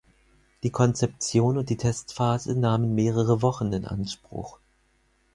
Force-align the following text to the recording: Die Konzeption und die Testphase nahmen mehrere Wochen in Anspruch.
Die 0.63 0.71
Konzeption 0.71 1.59
und 1.59 1.69
die 1.69 1.77
Testphase 1.77 2.55
nahmen 2.59 2.95
mehrere 2.95 3.43
Wochen 3.43 3.71
in 3.71 3.85
Anspruch. 3.85 4.57